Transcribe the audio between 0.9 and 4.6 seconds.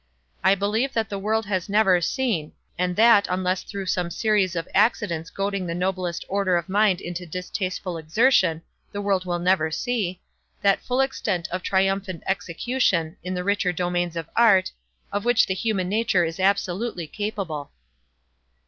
that the world has never seen—and that, unless through some series